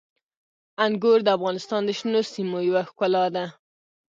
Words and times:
انګور 0.85 1.19
د 1.23 1.27
افغانستان 1.37 1.81
د 1.85 1.89
شنو 1.99 2.21
سیمو 2.33 2.57
یوه 2.67 2.81
ښکلا 2.89 3.25
ده. 3.35 3.45